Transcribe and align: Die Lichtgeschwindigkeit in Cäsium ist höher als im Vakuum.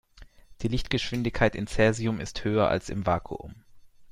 Die 0.63 0.67
Lichtgeschwindigkeit 0.67 1.55
in 1.55 1.67
Cäsium 1.67 2.19
ist 2.21 2.43
höher 2.43 2.67
als 2.69 2.89
im 2.89 3.05
Vakuum. 3.05 3.53